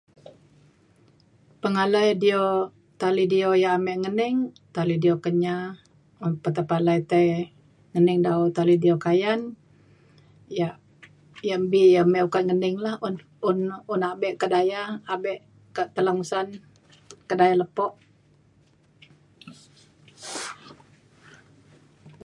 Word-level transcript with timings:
pengalai 1.61 2.09
dio- 2.23 2.71
talidio 3.01 3.49
yak 3.63 3.75
ame 3.77 3.93
ngening 4.03 4.37
talidio 4.75 5.13
Kenyah. 5.23 5.65
un 6.25 6.33
pa 6.43 6.49
tepalai 6.57 6.99
tai 7.11 7.27
ngening 7.93 8.19
dau 8.27 8.41
talidio 8.57 8.95
Kayan 9.05 9.41
yak 10.59 10.75
yak 11.47 11.59
mbi 11.63 11.81
yak 11.95 12.07
me 12.11 12.19
ukat 12.27 12.43
ngening 12.47 12.75
lah. 12.85 12.95
un 13.07 13.55
un 13.93 14.01
abe 14.11 14.29
kedaya 14.41 14.81
abe 15.13 15.31
kak 15.75 15.87
Telang 15.95 16.19
Usan 16.23 16.47
kedaya 17.29 17.55
lepo. 17.61 17.87